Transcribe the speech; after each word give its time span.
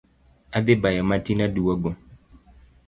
Adhi 0.57 0.73
bayo 0.81 1.03
matin 1.09 1.39
aduogo 1.47 1.89